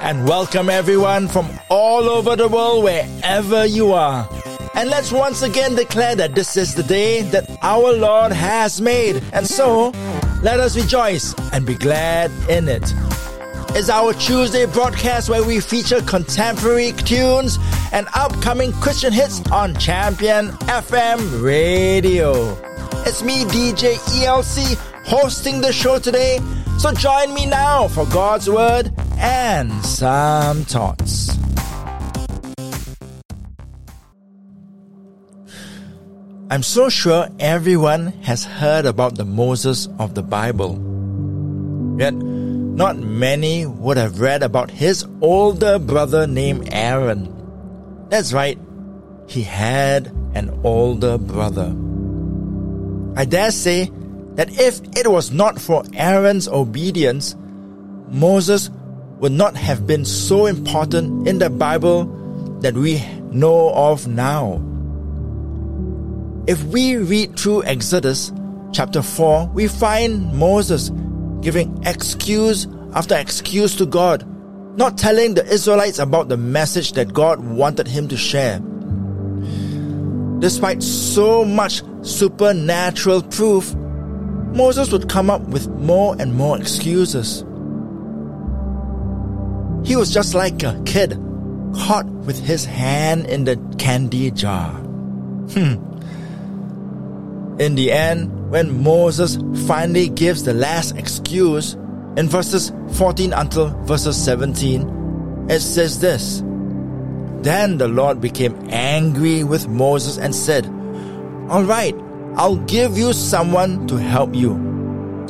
[0.00, 4.28] and welcome everyone from all over the world, wherever you are.
[4.74, 9.22] And let's once again declare that this is the day that our Lord has made.
[9.32, 9.90] And so,
[10.42, 12.82] let us rejoice and be glad in it.
[13.76, 17.58] It's our Tuesday broadcast where we feature contemporary tunes
[17.92, 22.56] and upcoming Christian hits on Champion FM Radio.
[23.06, 26.38] It's me, DJ ELC, hosting the show today.
[26.78, 31.36] So join me now for God's Word and some thoughts.
[36.50, 40.74] I'm so sure everyone has heard about the Moses of the Bible.
[41.98, 47.28] Yet, not many would have read about his older brother named Aaron.
[48.08, 48.58] That's right,
[49.28, 51.76] he had an older brother.
[53.16, 53.90] I dare say
[54.34, 57.36] that if it was not for Aaron's obedience,
[58.08, 58.70] Moses
[59.20, 62.06] would not have been so important in the Bible
[62.60, 64.54] that we know of now.
[66.46, 68.32] If we read through Exodus
[68.72, 70.90] chapter 4, we find Moses
[71.42, 74.26] giving excuse after excuse to God,
[74.78, 78.58] not telling the Israelites about the message that God wanted him to share.
[80.40, 83.74] Despite so much supernatural proof,
[84.54, 87.44] Moses would come up with more and more excuses.
[89.84, 91.18] He was just like a kid
[91.74, 94.70] caught with his hand in the candy jar.
[95.52, 95.86] Hmm.
[97.60, 101.74] In the end, when Moses finally gives the last excuse,
[102.16, 106.42] in verses 14 until verses 17, it says this
[107.42, 110.66] Then the Lord became angry with Moses and said,
[111.48, 111.94] All right,
[112.36, 114.54] I'll give you someone to help you.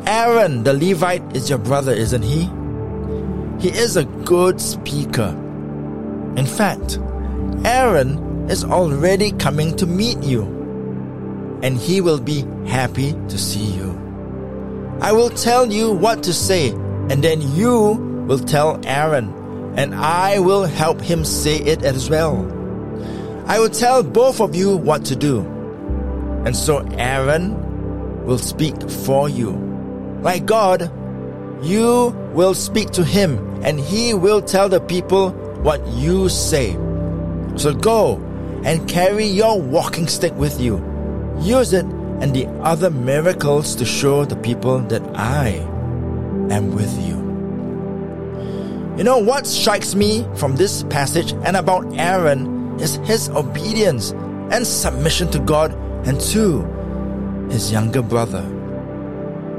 [0.06, 2.48] Aaron, the Levite, is your brother, isn't he?
[3.60, 5.36] He is a good speaker.
[6.34, 6.98] In fact,
[7.62, 10.44] Aaron is already coming to meet you,
[11.62, 13.90] and he will be happy to see you.
[15.02, 20.38] I will tell you what to say, and then you will tell Aaron, and I
[20.38, 22.38] will help him say it as well.
[23.44, 25.40] I will tell both of you what to do.
[26.46, 29.50] And so Aaron will speak for you.
[30.22, 30.90] Like God,
[31.62, 35.30] you will speak to him and he will tell the people
[35.62, 36.72] what you say.
[37.56, 38.16] So go
[38.64, 40.76] and carry your walking stick with you.
[41.40, 45.48] Use it and the other miracles to show the people that I
[46.50, 47.18] am with you.
[48.98, 54.10] You know what strikes me from this passage and about Aaron is his obedience
[54.50, 55.72] and submission to God
[56.06, 56.62] and to
[57.50, 58.42] his younger brother.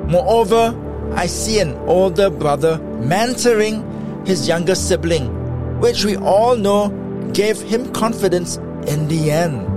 [0.07, 0.75] Moreover,
[1.15, 3.90] I see an older brother mentoring
[4.25, 6.89] his younger sibling, which we all know
[7.33, 9.67] gave him confidence in the end.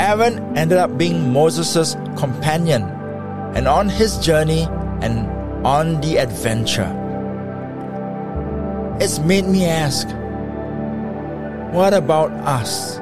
[0.00, 2.82] Aaron ended up being Moses' companion
[3.54, 4.66] and on his journey
[5.02, 5.26] and
[5.66, 6.98] on the adventure.
[9.00, 10.06] It's made me ask,
[11.74, 12.98] what about us?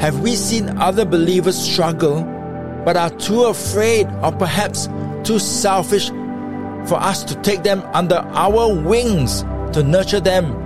[0.00, 2.22] Have we seen other believers struggle
[2.84, 4.88] but are too afraid or perhaps
[5.24, 6.10] too selfish
[6.88, 9.42] for us to take them under our wings
[9.74, 10.56] to nurture them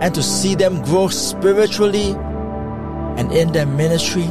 [0.00, 2.12] and to see them grow spiritually
[3.16, 4.26] and in their ministry?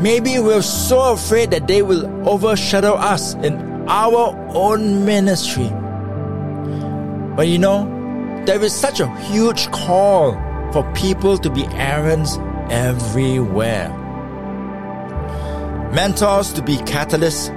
[0.00, 5.70] Maybe we're so afraid that they will overshadow us in our own ministry.
[7.36, 7.90] But you know,
[8.46, 10.32] there is such a huge call
[10.72, 12.36] for people to be Aarons
[12.70, 13.88] everywhere.
[15.92, 17.48] Mentors to be catalysts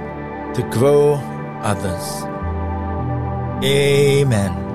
[0.54, 1.16] to grow
[1.62, 2.22] others.
[3.64, 4.68] Amen.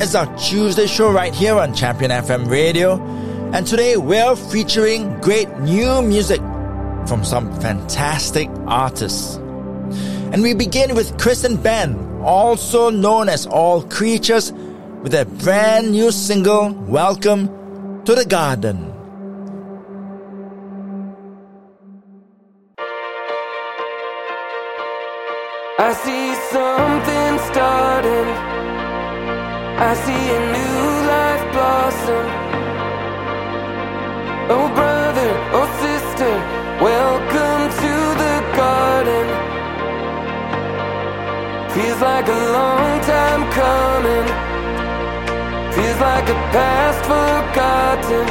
[0.00, 3.00] It's our Tuesday show right here on Champion FM Radio,
[3.52, 6.40] and today we're featuring great new music
[7.06, 9.36] from some fantastic artists.
[10.32, 14.52] And we begin with Kristen Ben, also known as All Creatures,
[15.02, 18.99] with their brand new single, Welcome to the garden.
[29.82, 32.26] I see a new life blossom.
[34.52, 36.32] Oh, brother, oh, sister,
[36.84, 39.26] welcome to the garden.
[41.72, 44.26] Feels like a long time coming.
[45.72, 48.26] Feels like a past forgotten.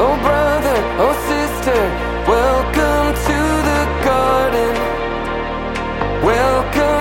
[0.00, 1.80] Oh, brother, oh, sister,
[2.26, 3.38] welcome to
[3.68, 4.74] the garden.
[6.24, 6.97] Welcome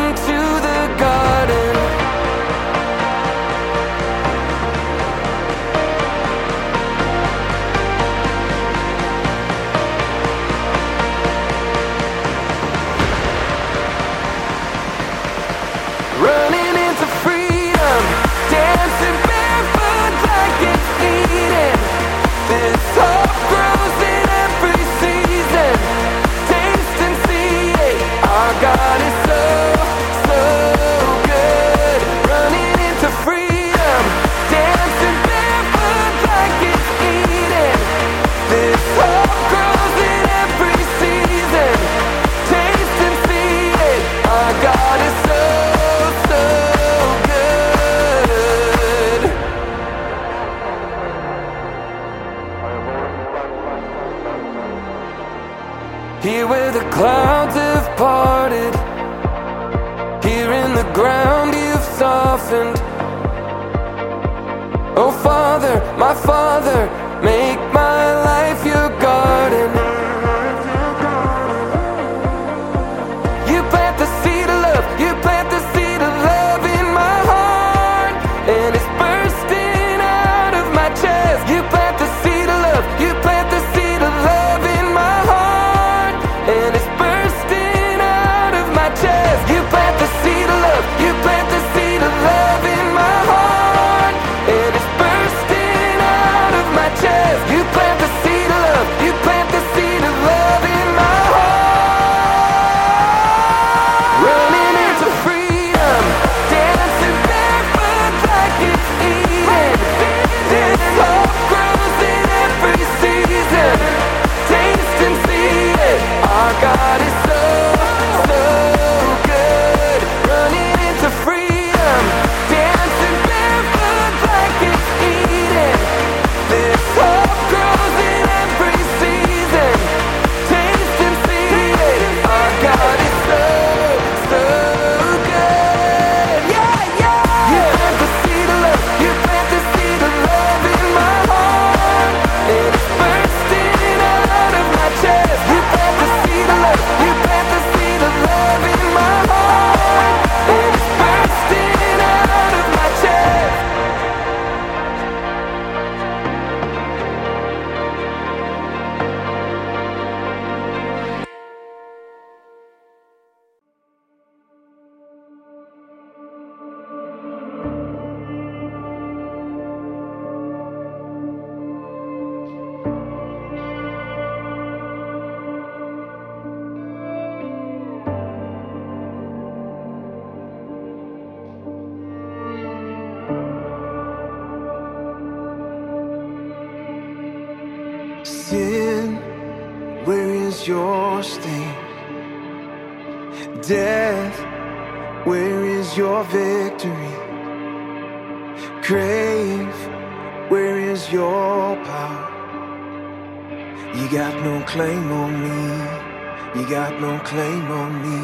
[206.69, 208.19] got no claim on me.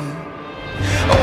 [1.10, 1.23] Oh.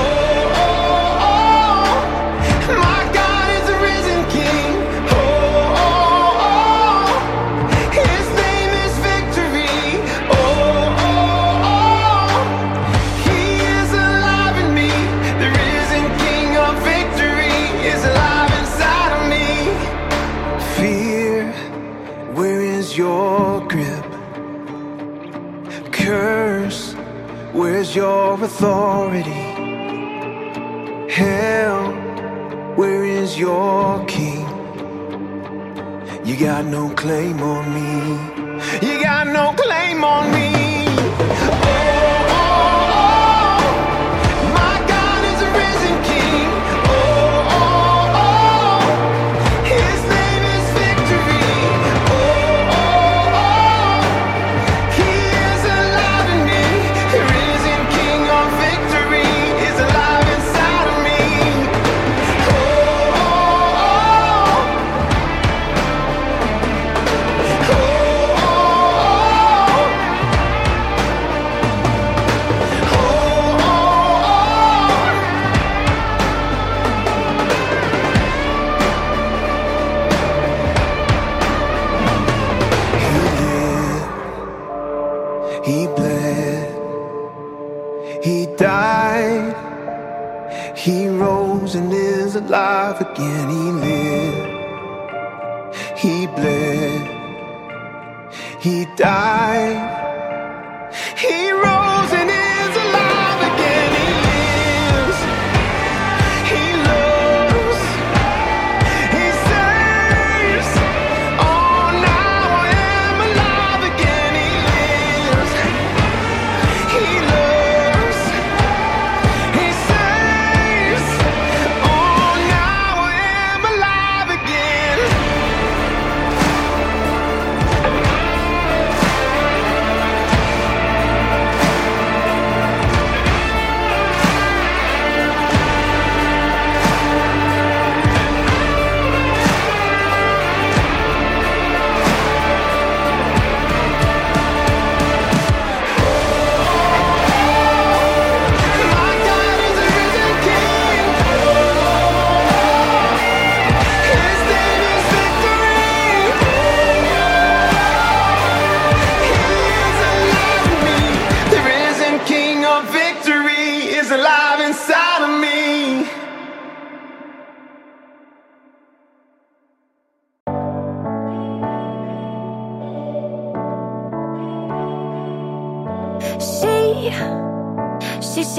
[36.71, 38.20] no claim on me.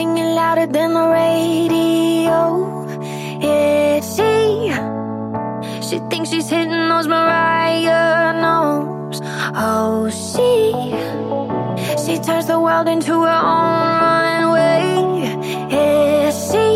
[0.01, 2.39] Singing louder than the radio.
[3.41, 4.71] It's she.
[5.87, 9.19] She thinks she's hitting those Mariah notes.
[9.53, 10.55] Oh, she.
[12.03, 14.81] She turns the world into her own runway.
[15.83, 16.67] It's she.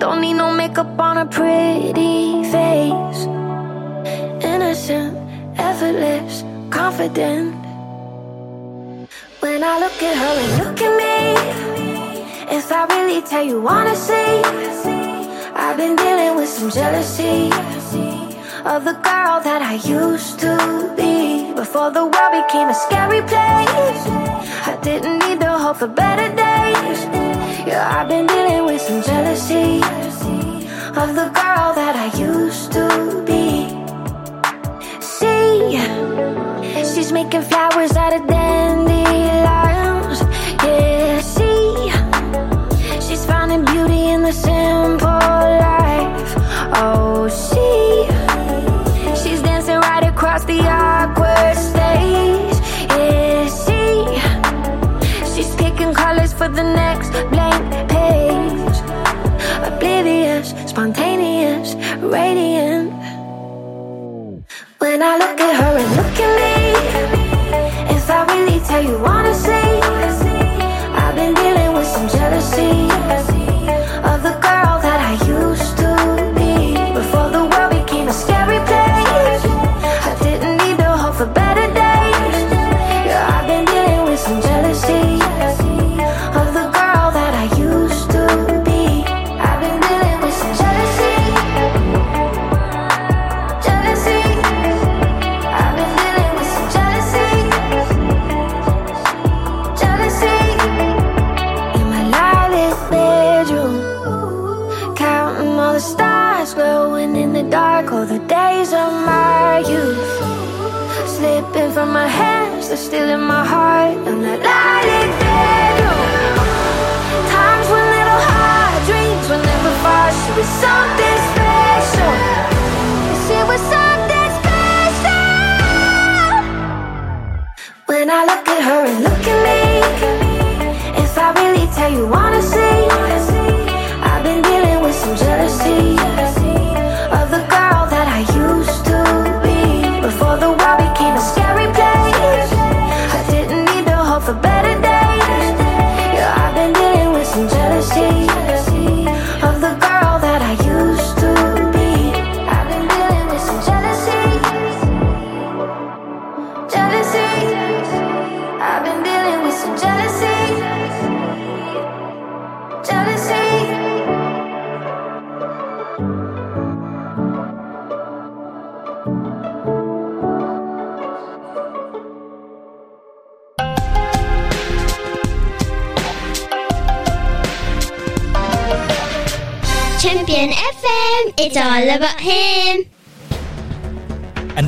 [0.00, 3.22] Don't need no makeup on her pretty face.
[4.52, 5.16] Innocent,
[5.56, 7.49] effortless, confident.
[9.72, 11.16] I look at her and look at me,
[12.56, 14.42] if I really tell you honestly,
[15.54, 17.52] I've been dealing with some jealousy
[18.66, 24.02] of the girl that I used to be before the world became a scary place.
[24.66, 27.00] I didn't need to hope for better days.
[27.68, 29.76] Yeah, I've been dealing with some jealousy
[31.02, 33.70] of the girl that I used to be.
[35.00, 35.78] See,
[36.92, 39.09] she's making flowers out of dandelions.
[62.10, 62.92] Radiant.
[64.78, 66.54] When I look at her and look at me,
[67.96, 69.49] if I really tell you honestly,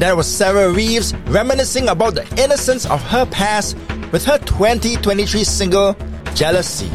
[0.02, 3.76] That was Sarah Reeves reminiscing about the innocence of her past
[4.10, 5.96] with her 2023 single,
[6.34, 6.90] Jealousy.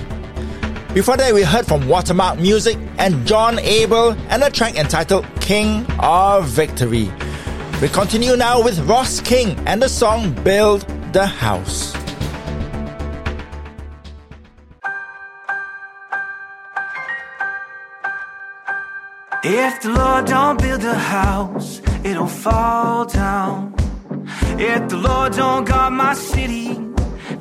[0.94, 5.86] Before that, we heard from Watermark Music and John Abel and a track entitled King
[6.00, 7.10] of Victory.
[7.82, 10.82] We continue now with Ross King and the song Build
[11.14, 11.96] the House.
[19.46, 23.74] If the Lord don't build a house, it'll fall down.
[24.60, 26.74] If the Lord don't guard my city,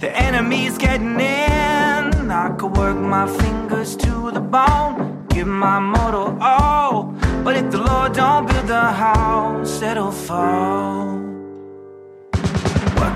[0.01, 2.31] the enemy's getting in.
[2.31, 7.15] I could work my fingers to the bone, give my mortal all.
[7.45, 11.16] But if the Lord don't build the house, it'll fall.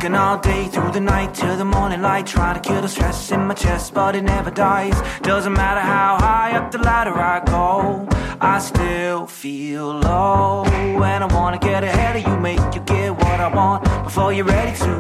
[0.01, 3.33] Working all day through the night till the morning light, trying to kill the stress
[3.33, 4.99] in my chest, but it never dies.
[5.21, 8.09] Doesn't matter how high up the ladder I go,
[8.41, 10.65] I still feel low.
[10.65, 14.47] And I wanna get ahead of you, make you get what I want before you're
[14.47, 14.93] ready to.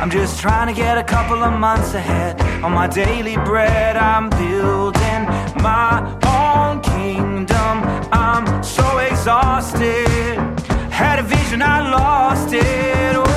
[0.00, 3.98] I'm just trying to get a couple of months ahead on my daily bread.
[3.98, 5.22] I'm building
[5.60, 5.92] my
[6.40, 7.74] own kingdom.
[8.10, 10.38] I'm so exhausted.
[10.90, 13.27] Had a vision, I lost it.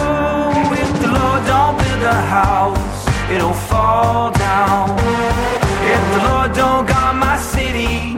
[1.46, 4.90] Don't build a house, it'll fall down.
[5.94, 8.16] If the Lord don't guard my city,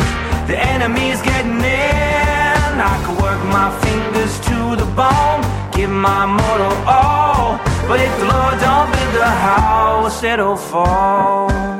[0.48, 2.74] the enemy's getting in.
[2.92, 7.60] I could work my fingers to the bone, give my mortal all.
[7.88, 11.73] But if the Lord don't build a house, it'll fall.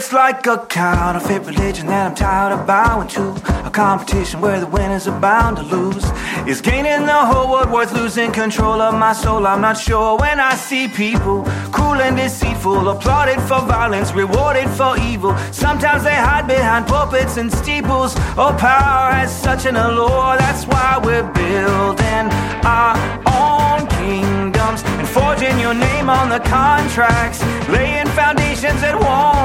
[0.00, 3.32] It's like a counterfeit religion that I'm tired of bowing to.
[3.66, 6.06] A competition where the winners are bound to lose.
[6.48, 9.46] Is gaining the whole world worth losing control of my soul?
[9.46, 14.96] I'm not sure when I see people cruel and deceitful, applauded for violence, rewarded for
[14.96, 15.36] evil.
[15.52, 18.14] Sometimes they hide behind pulpits and steeples.
[18.38, 20.38] Oh, power has such an allure.
[20.38, 22.24] That's why we're building
[22.64, 22.96] our
[23.28, 29.39] own kingdoms and forging your name on the contracts, laying foundations that won't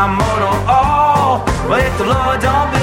[0.00, 1.44] my mortal all.
[1.68, 2.79] But if the Lord don't build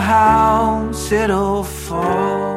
[0.00, 2.56] house, it'll fall.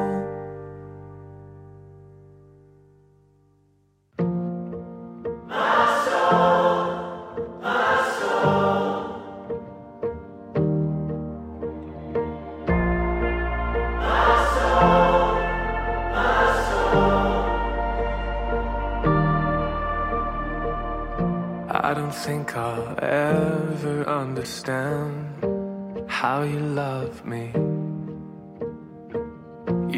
[21.71, 25.58] I don't think I'll ever understand
[26.19, 27.45] how you love me.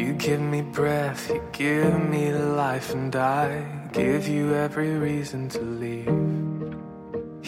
[0.00, 5.60] You give me breath, you give me life, and I give you every reason to
[5.60, 6.06] leave.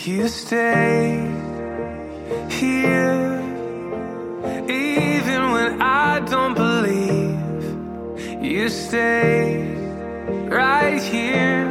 [0.05, 1.23] You stay
[2.51, 3.41] here,
[4.69, 8.43] even when I don't believe.
[8.43, 9.69] You stay
[10.49, 11.63] right here.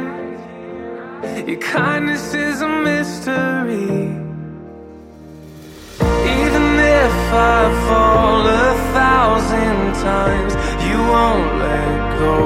[1.46, 4.23] Your kindness is a mystery.
[7.34, 10.52] I fall a thousand times,
[10.86, 12.36] you won't let go,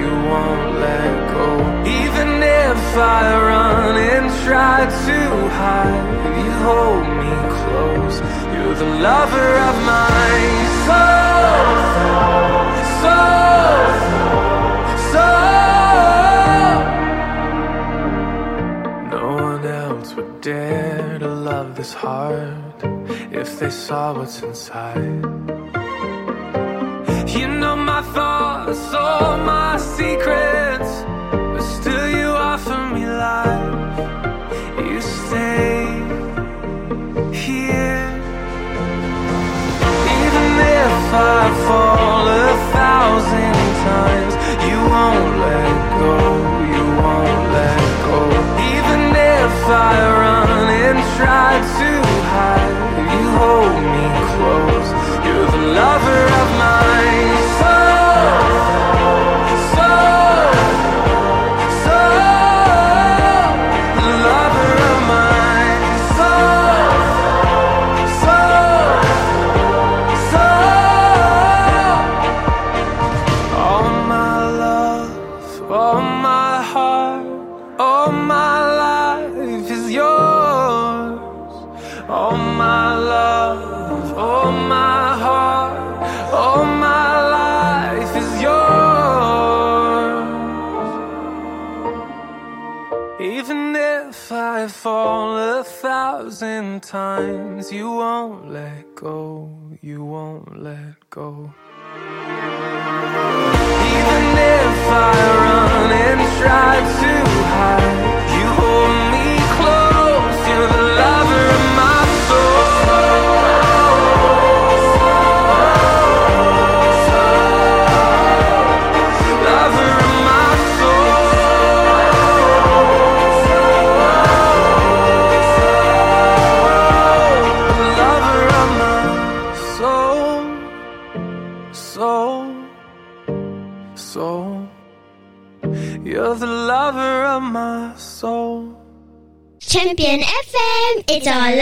[0.00, 1.46] you won't let go.
[1.86, 5.18] Even if I run and try to
[5.60, 6.08] hide,
[6.44, 8.16] you hold me close.
[8.52, 10.30] You're the lover of my
[10.86, 11.76] soul,
[13.02, 13.86] soul,
[15.12, 15.52] soul.
[19.14, 22.71] No one else would dare to love this hard
[23.42, 25.02] if they saw what's inside.
[27.36, 30.92] You know my thoughts, all my secrets,
[31.52, 33.98] but still you offer me life.
[34.90, 35.82] You stay
[37.44, 38.06] here,
[40.18, 40.48] even
[40.84, 40.96] if
[41.34, 43.58] I fall a thousand
[43.90, 44.32] times,
[44.68, 46.14] you won't let go,
[46.74, 48.18] you won't let go.
[48.74, 49.02] Even
[49.38, 49.54] if
[49.90, 52.11] I run and try to
[53.52, 54.88] hold me close.
[55.24, 56.61] You're the lover of my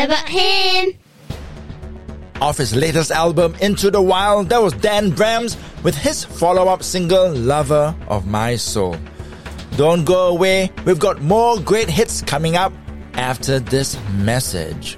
[0.05, 0.95] about him.
[2.41, 6.83] Off his latest album, Into the Wild, that was Dan Brams with his follow up
[6.83, 8.97] single, Lover of My Soul.
[9.77, 12.73] Don't go away, we've got more great hits coming up
[13.15, 14.97] after this message.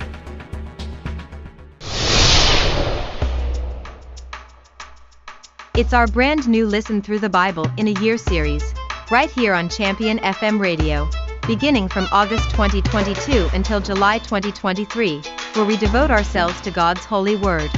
[5.74, 8.62] It's our brand new Listen Through the Bible in a Year series,
[9.10, 11.08] right here on Champion FM Radio,
[11.46, 15.22] beginning from August 2022 until July 2023,
[15.54, 17.70] where we devote ourselves to God's holy word.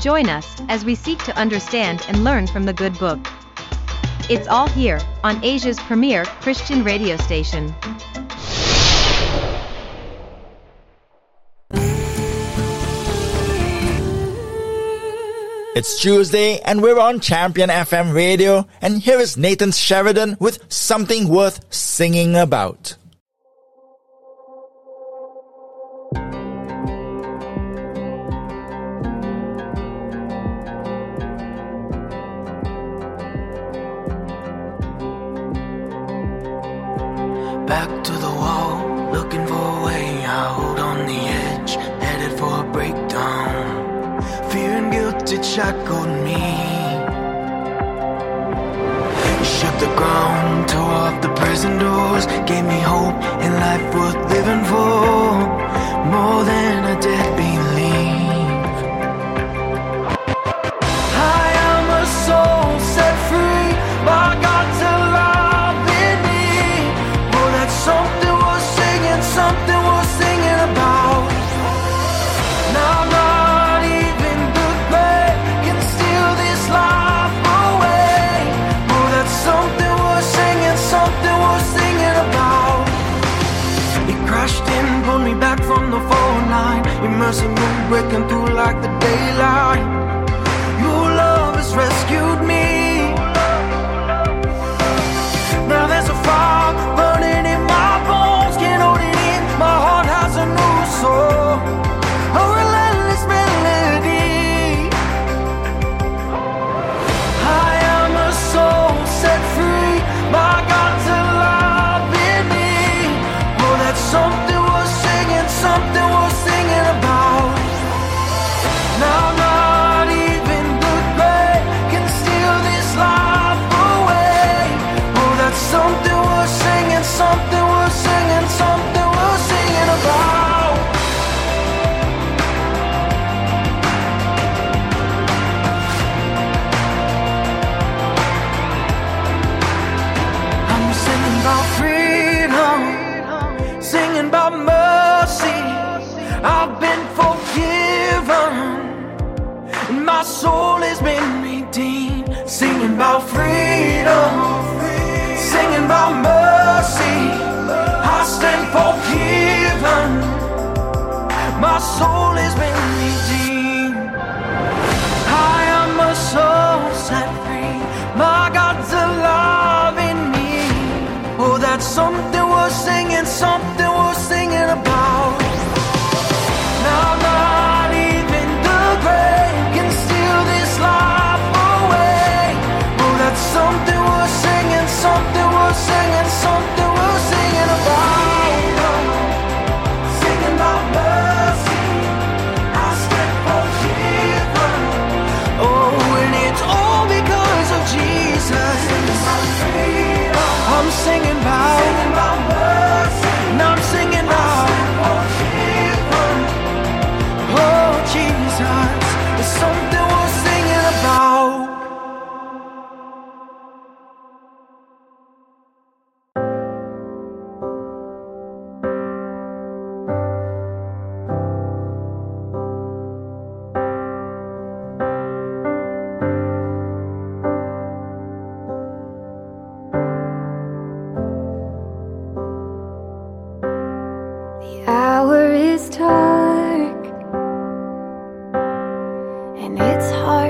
[0.00, 3.20] Join us as we seek to understand and learn from the good book.
[4.28, 7.72] It's all here on Asia's premier Christian radio station.
[15.76, 21.28] It's Tuesday and we're on Champion FM radio and here is Nathan Sheridan with something
[21.28, 22.96] worth singing about.
[45.56, 46.42] It shackled me.
[49.38, 54.30] You shook the ground, tore off the prison doors, gave me hope and life worth
[54.32, 55.32] living for,
[56.12, 56.95] more than I
[87.88, 89.85] breaking through like the daylight.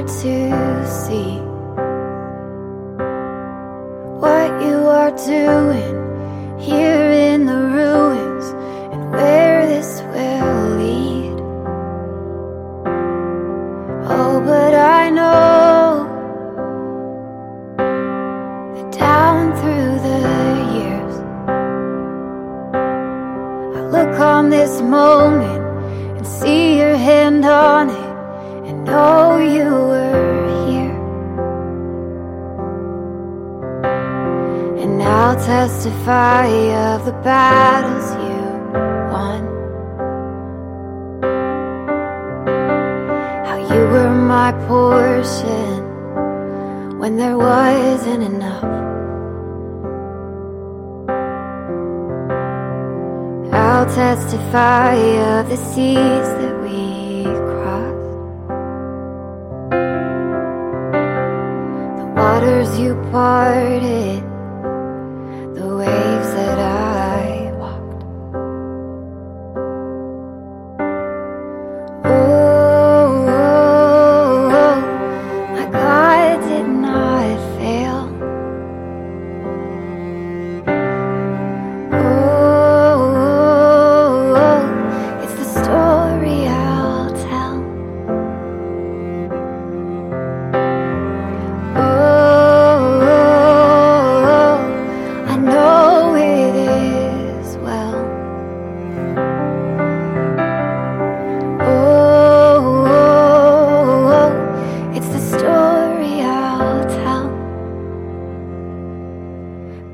[0.06, 1.40] To see
[4.22, 5.65] what you are doing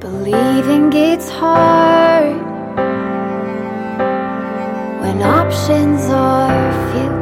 [0.02, 2.34] Believing it's hard
[5.00, 7.12] when options are few.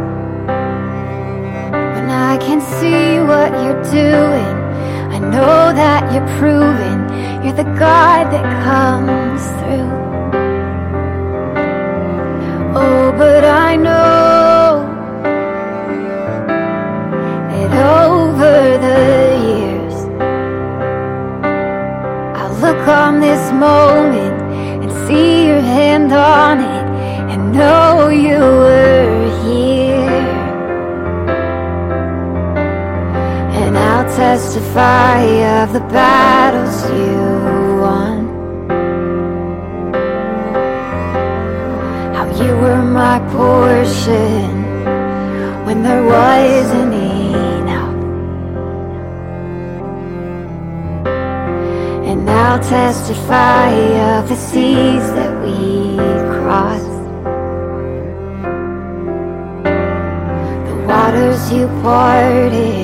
[1.95, 4.57] When I can see what you're doing,
[5.13, 7.01] I know that you're proving
[7.45, 9.91] you're the God that comes through.
[12.75, 14.20] Oh, but I know.
[22.89, 24.41] On this moment
[24.83, 26.87] and see your hand on it
[27.31, 30.27] and know you were here.
[33.61, 35.21] And I'll testify
[35.63, 37.21] of the battles you
[37.85, 38.21] won.
[42.15, 44.65] How you were my portion
[45.65, 47.00] when there wasn't
[52.43, 53.69] I'll testify
[54.17, 55.97] of the seas that we
[56.35, 57.03] crossed.
[60.69, 62.80] The waters you parted.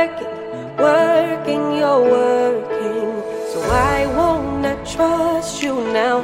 [0.00, 3.10] Working, working, you're working.
[3.50, 6.18] So why won't I trust you now?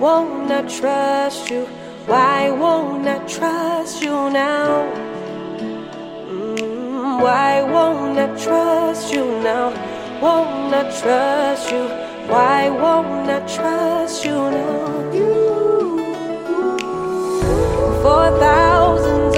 [0.00, 1.64] Won't I trust you?
[2.06, 4.66] Why won't I trust you now?
[6.28, 9.68] Mm, why won't I trust you now?
[10.20, 11.84] Won't I trust you?
[12.32, 14.90] Why won't I trust you now?
[19.00, 19.29] Years, we've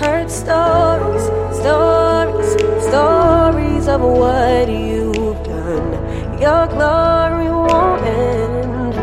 [0.00, 1.24] heard stories,
[1.60, 2.52] stories,
[2.88, 5.92] stories of what you've done.
[6.40, 8.94] Your glory won't end.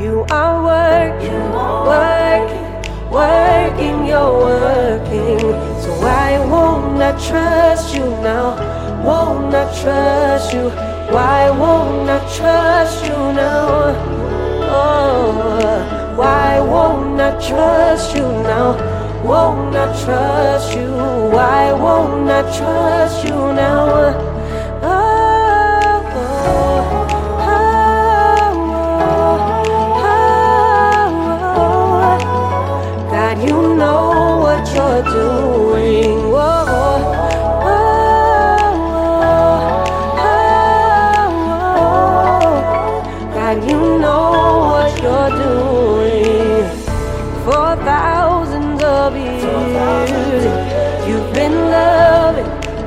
[0.00, 1.46] You are working,
[1.92, 2.68] working,
[3.10, 5.40] working, you're working.
[5.82, 8.54] So why won't I trust you now?
[9.04, 10.70] Won't I trust you?
[11.14, 13.96] Why won't I trust you now?
[14.70, 18.97] Oh, why won't I trust you now?
[19.24, 20.90] Won't I trust you?
[21.34, 24.14] Why won't I trust you now?
[24.82, 26.98] Oh, oh,
[32.00, 33.10] oh.
[33.10, 36.30] God, you know what you're doing.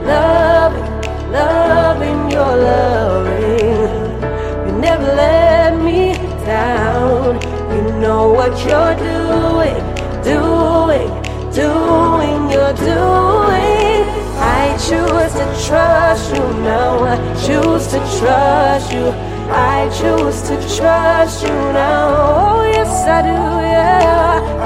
[0.06, 4.22] Loving, loving, your loving.
[4.66, 6.14] You never let me
[6.46, 7.40] down.
[7.74, 9.82] You know what you're doing,
[10.24, 11.10] doing,
[11.54, 14.02] doing, you're doing.
[14.44, 17.04] I choose to trust you now.
[17.04, 19.08] I choose to trust you.
[19.50, 22.58] I choose to trust you now.
[22.58, 23.71] Oh, yes, I do.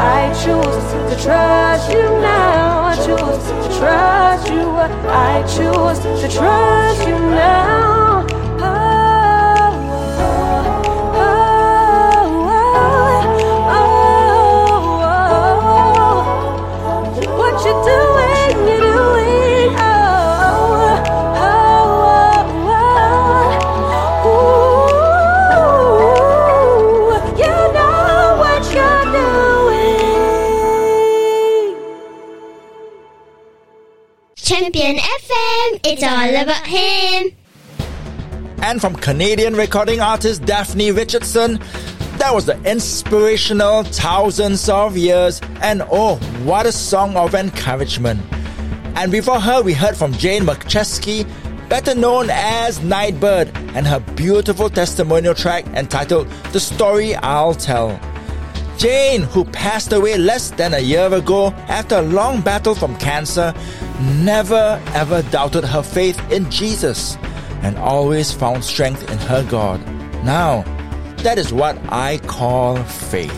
[0.06, 2.84] I choose to trust you now.
[2.84, 4.66] I choose to trust you.
[5.10, 8.45] I choose to trust you now.
[34.76, 37.32] Champion FM, it's all about him.
[38.62, 41.60] And from Canadian recording artist Daphne Richardson,
[42.18, 48.20] that was the inspirational Thousands of Years, and oh, what a song of encouragement.
[48.98, 51.26] And before her, we heard from Jane Marczewski,
[51.70, 57.98] better known as Nightbirde, and her beautiful testimonial track entitled The Story I'll Tell.
[58.78, 63.54] Jane, who passed away less than a year ago after a long battle from cancer,
[64.24, 67.18] never ever doubted her faith in Jesus
[67.62, 69.80] and always found strength in her God.
[70.24, 70.64] Now,
[71.24, 73.32] that is what I call faith.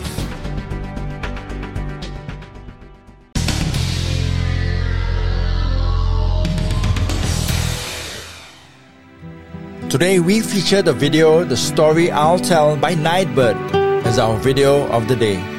[9.88, 15.08] Today we feature the video The Story I'll Tell by Nightbirde as our video of
[15.08, 15.57] the day.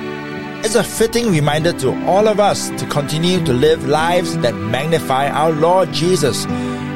[0.62, 5.30] It's a fitting reminder to all of us to continue to live lives that magnify
[5.30, 6.46] our Lord Jesus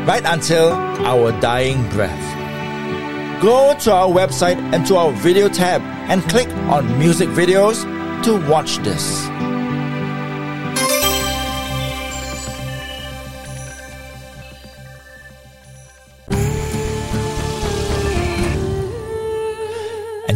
[0.05, 3.41] right until our dying breath.
[3.41, 7.82] Go to our website and to our video tab and click on music videos
[8.26, 9.28] to watch this.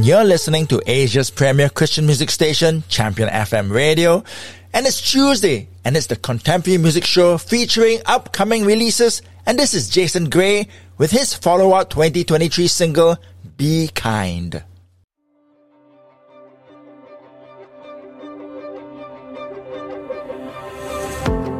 [0.07, 4.23] You're listening to Asia's premier Christian music station, Champion FM Radio.
[4.73, 9.21] And it's Tuesday, and it's the Contemporary Music Show featuring upcoming releases.
[9.45, 13.17] And this is Jason Gray with his follow-up 2023 single,
[13.57, 14.63] Be Kind.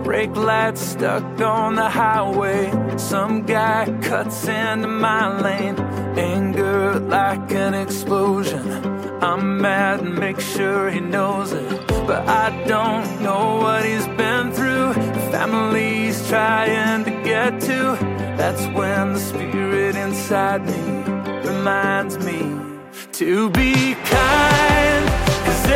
[0.07, 2.71] Brake lights stuck on the highway.
[2.95, 5.77] Some guy cuts into my lane.
[6.17, 8.65] Anger like an explosion.
[9.21, 11.87] I'm mad and make sure he knows it.
[12.07, 14.93] But I don't know what he's been through.
[14.93, 17.97] The family's trying to get to.
[18.37, 22.39] That's when the spirit inside me reminds me
[23.11, 25.05] to be kind.
[25.43, 25.67] Cause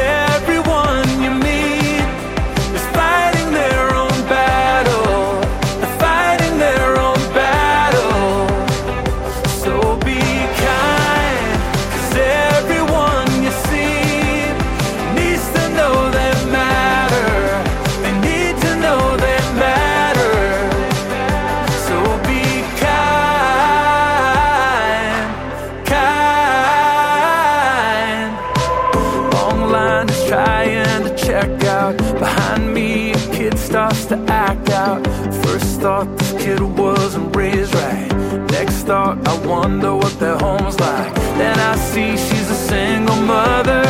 [35.81, 38.07] thought this kid wasn't raised right.
[38.51, 41.11] Next thought, I wonder what their home's like.
[41.41, 43.81] Then I see she's a single mother,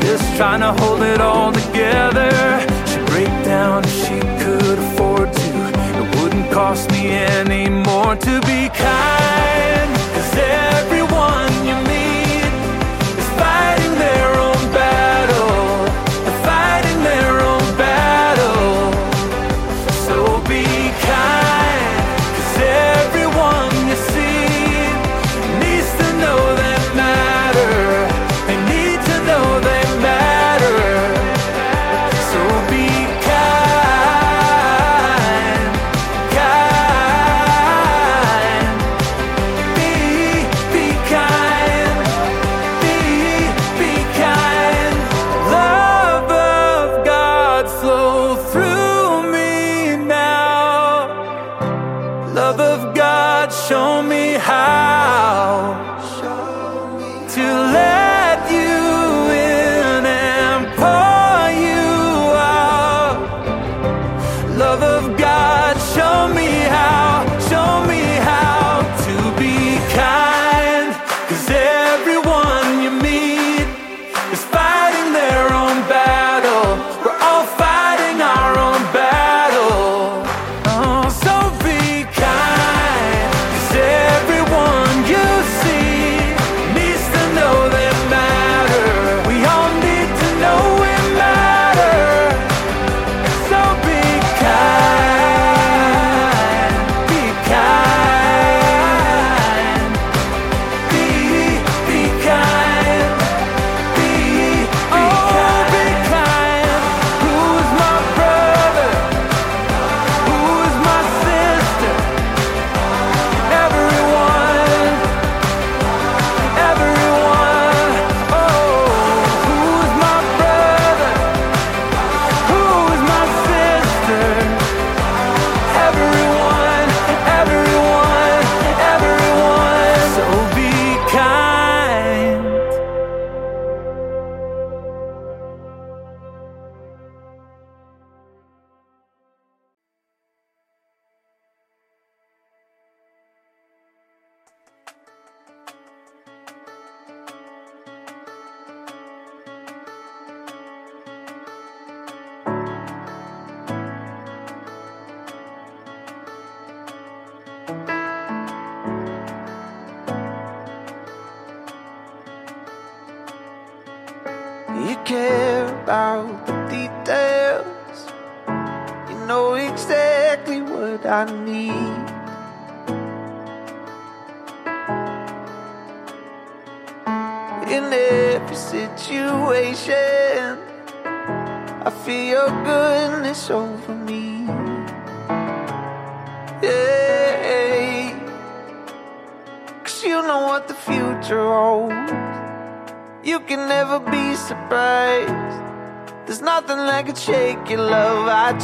[0.00, 2.32] just trying to hold it all together.
[2.88, 5.50] She'd break down if she could afford to.
[6.00, 9.90] It wouldn't cost me any more to be kind.
[10.14, 11.01] Cause every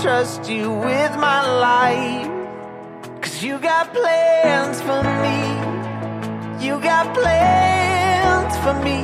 [0.02, 2.30] trust you with my life.
[3.20, 5.38] Cause you got plans for me.
[6.64, 8.98] You got plans for me.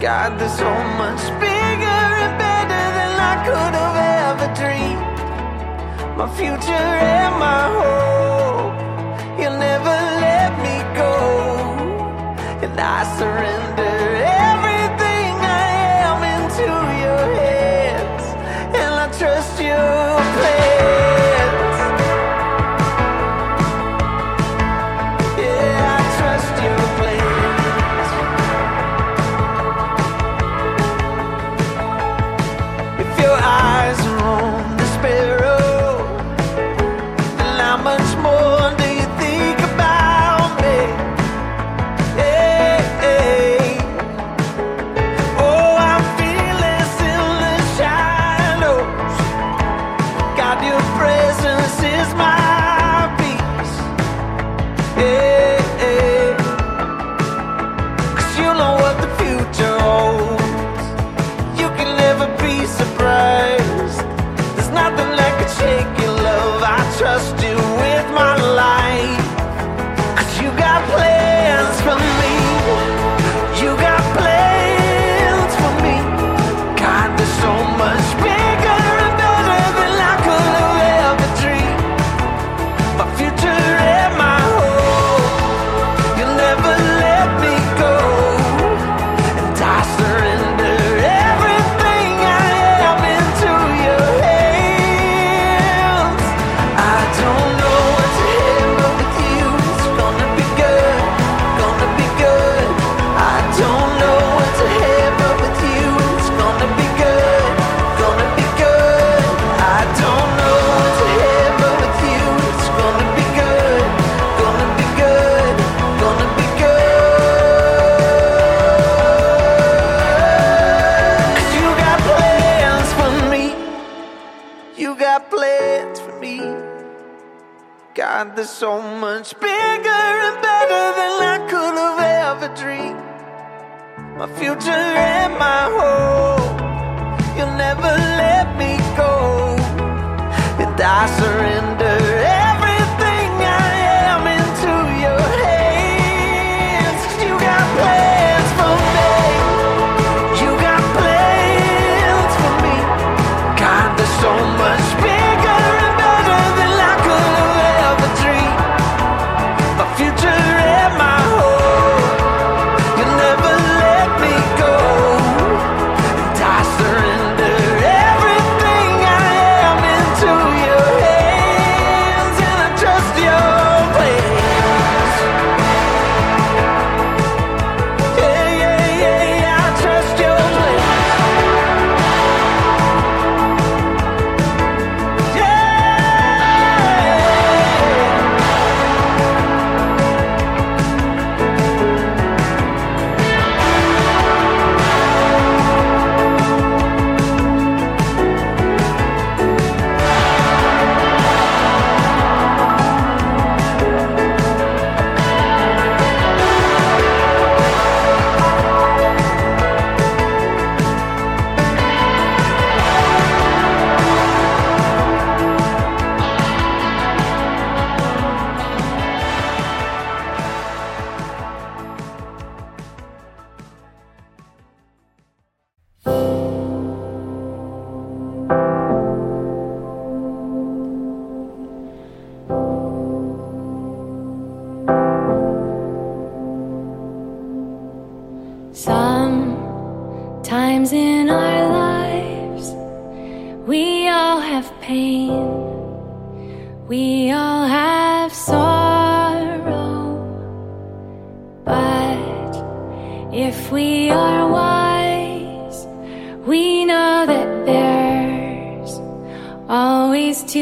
[0.00, 6.16] God, there's so much bigger and better than I could have ever dreamed.
[6.16, 8.74] My future and my hope.
[9.40, 9.96] You'll never
[10.26, 11.14] let me go.
[12.64, 13.96] And I surrender
[14.50, 15.66] everything I
[16.08, 16.68] am into
[17.04, 18.24] your hands.
[18.76, 20.03] And I trust you.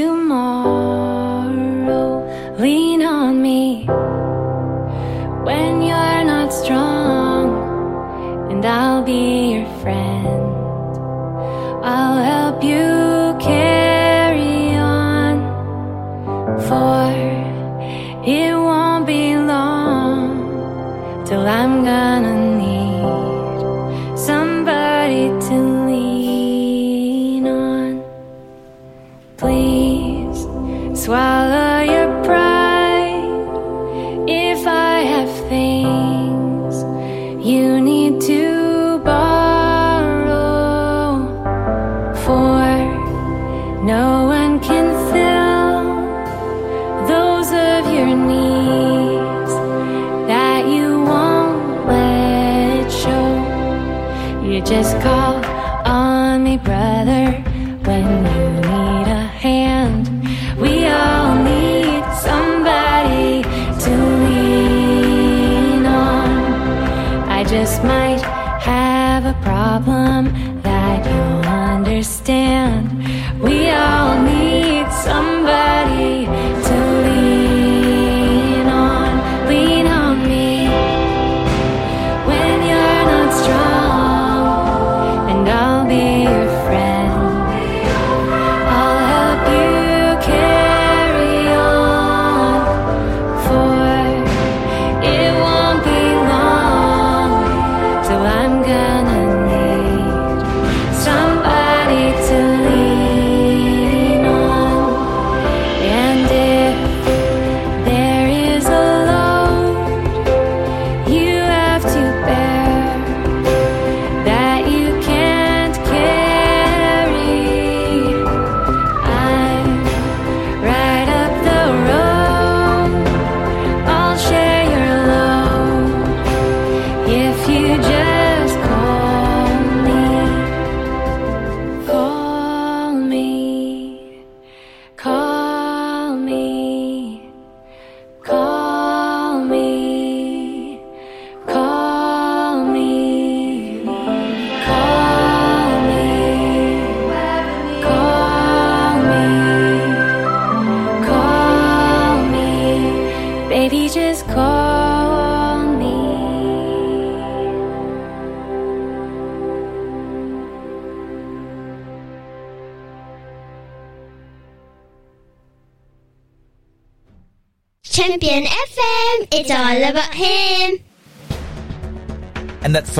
[0.02, 1.30] tomorrow.
[2.58, 3.84] Lean on me
[5.46, 7.46] when you're not strong,
[8.50, 10.42] and I'll be your friend.
[11.84, 12.91] I'll help you.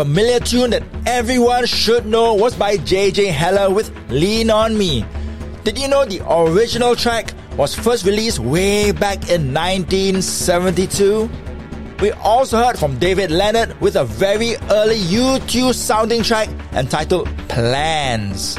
[0.02, 5.06] Familiar tune that everyone should know was by JJ Heller with Lean On Me.
[5.62, 11.30] Did you know the original track was first released way back in 1972?
[12.00, 18.56] We also heard from David Leonard with a very early U2 sounding track entitled Plans.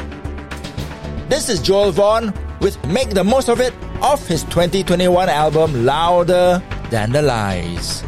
[1.28, 2.32] This is Joel Vaughn
[2.62, 8.02] with Make the Most of It off his 2021 album Louder Than the Lies.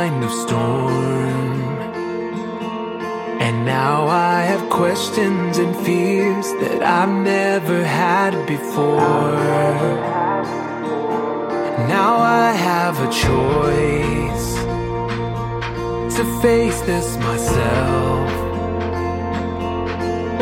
[0.00, 1.60] Kind of storm.
[3.46, 9.90] And now I have questions and fears that I've never had before.
[11.96, 12.12] Now
[12.46, 14.48] I have a choice
[16.16, 18.30] to face this myself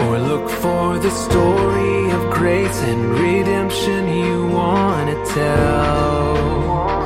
[0.02, 6.97] or look for the story of grace and redemption you want to tell.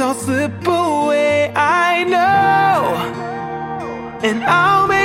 [0.00, 1.52] All slip away.
[1.54, 2.94] I know,
[4.22, 4.97] and I'll make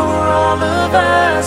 [0.00, 1.46] for all of us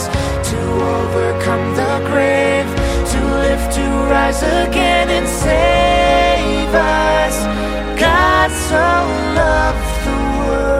[0.49, 0.59] to
[0.99, 2.69] overcome the grave,
[3.11, 7.35] to live, to rise again and save us.
[8.05, 8.87] God so
[9.41, 10.73] loved the world.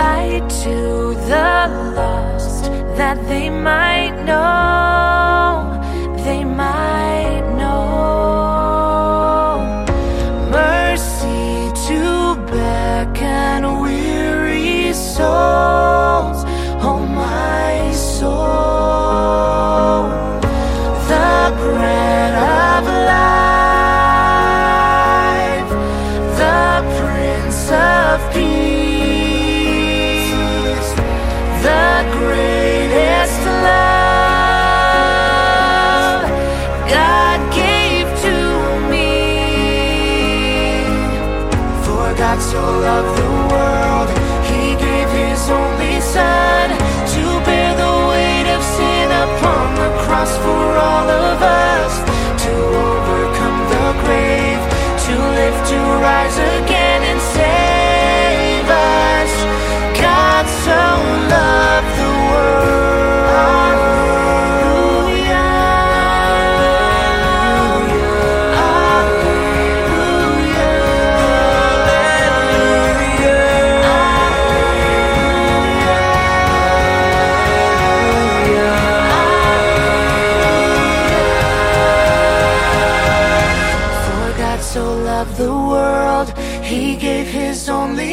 [0.00, 0.76] Light to
[1.32, 1.52] the
[1.98, 2.62] lost
[2.98, 4.81] that they might know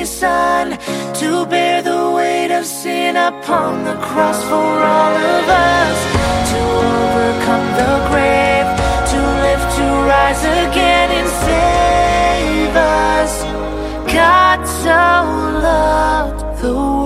[0.09, 0.77] son
[1.21, 5.97] to bear the weight of sin upon the cross for all of us.
[6.51, 6.59] To
[6.97, 8.67] overcome the grave
[9.11, 13.33] to live to rise again and save us.
[14.13, 14.99] God so
[15.69, 16.98] loved the world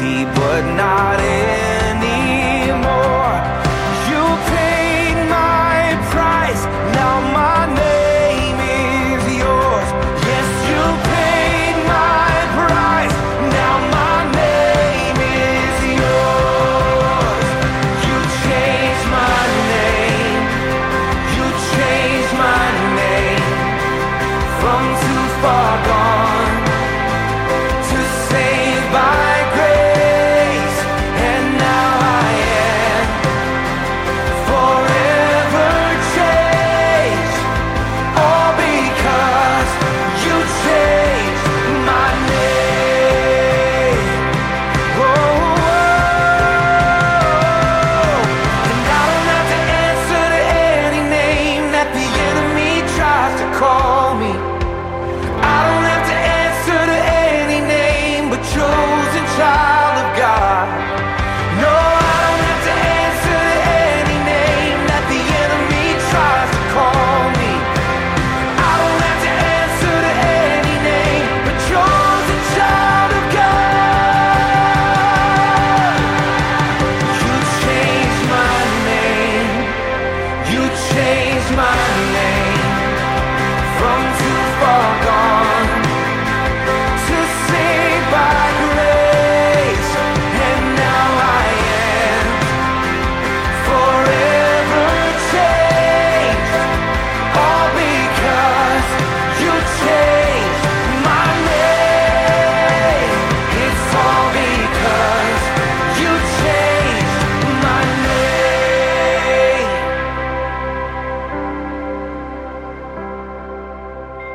[0.00, 1.29] easy, but not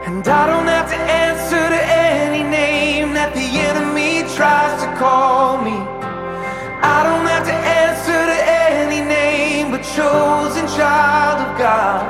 [0.05, 5.57] And I don't have to answer to any name that the enemy tries to call
[5.57, 5.73] me.
[5.73, 12.05] I don't have to answer to any name but chosen child of God.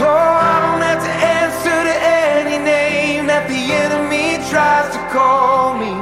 [0.00, 5.76] Oh, I don't have to answer to any name that the enemy tries to call
[5.76, 5.92] me.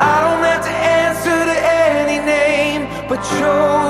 [0.00, 3.87] I don't have to answer to any name but chosen.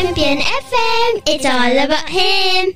[0.00, 2.74] Champion FM, it's all about him.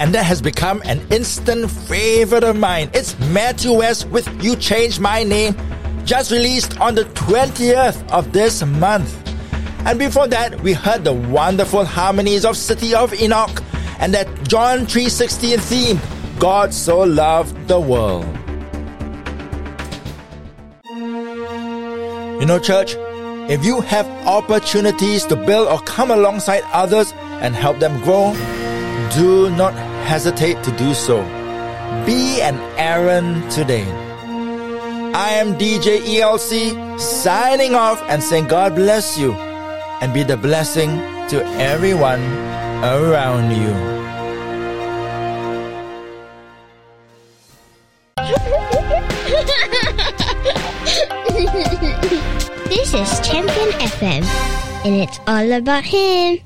[0.00, 2.90] And that has become an instant favorite of mine.
[2.92, 5.54] It's Matthew West with You Changed My Name,
[6.04, 9.14] just released on the 20th of this month.
[9.86, 13.62] And before that, we heard the wonderful harmonies of City of Enoch
[14.00, 16.00] and that John 3:16 theme,
[16.40, 18.26] God so loved the world.
[22.40, 22.96] You know, church,
[23.50, 28.32] if you have opportunities to build or come alongside others and help them grow,
[29.12, 29.74] do not
[30.06, 31.20] hesitate to do so.
[32.06, 33.90] Be an Aaron today.
[35.12, 40.90] I am DJ ELC signing off and saying God bless you and be the blessing
[41.30, 42.22] to everyone
[42.84, 43.74] around you.
[53.80, 54.24] FM,
[54.84, 56.38] and it's all about him.